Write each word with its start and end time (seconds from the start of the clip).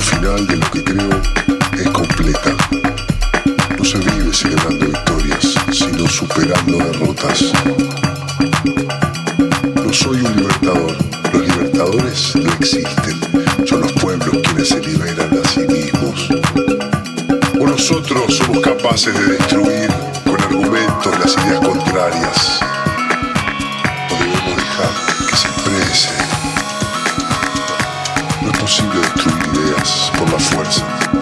final 0.00 0.46
de 0.46 0.56
lo 0.56 0.70
que 0.70 0.82
creo 0.84 1.10
es 1.74 1.90
completa. 1.90 2.56
No 3.76 3.84
se 3.84 3.98
vive 3.98 4.32
celebrando 4.32 4.86
victorias, 4.86 5.54
sino 5.72 6.08
superando 6.08 6.78
derrotas. 6.78 7.52
No 9.74 9.92
soy 9.92 10.20
un 10.20 10.36
libertador. 10.36 10.96
Los 11.32 11.42
libertadores 11.42 12.36
no 12.36 12.50
existen. 12.54 13.20
Son 13.66 13.80
los 13.82 13.92
pueblos 13.92 14.38
quienes 14.44 14.68
se 14.68 14.80
liberan 14.80 15.30
a 15.38 15.48
sí 15.48 15.60
mismos. 15.60 16.28
O 17.60 17.66
nosotros 17.66 18.34
somos 18.34 18.60
capaces 18.60 19.14
de 19.14 19.34
destruir 19.34 19.90
con 20.24 20.40
argumentos 20.40 21.18
las 21.20 21.36
ideas 21.44 21.60
contrarias. 21.60 22.67
Ideas 30.38 31.17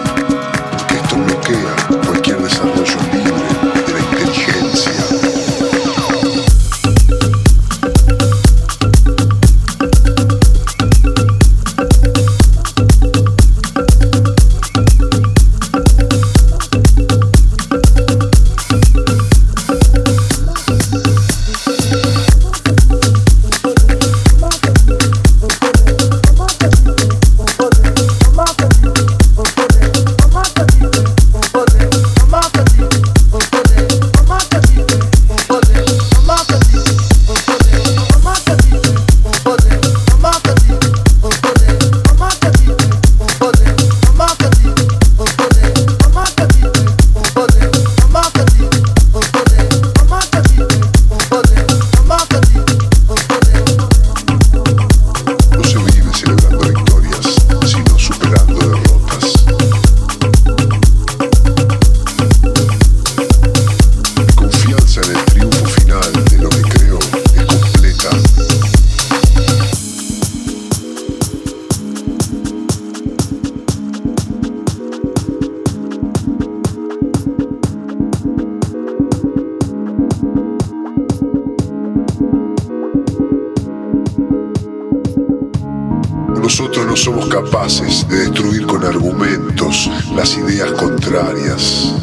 Nosotros 86.47 86.85
no 86.87 86.95
somos 86.95 87.27
capaces 87.27 88.07
de 88.07 88.19
destruir 88.19 88.65
con 88.65 88.81
argumentos 88.85 89.91
las 90.15 90.37
ideas 90.37 90.71
contrarias. 90.71 91.93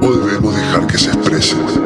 O 0.00 0.10
debemos 0.10 0.56
dejar 0.56 0.86
que 0.86 0.96
se 0.96 1.10
expresen. 1.10 1.83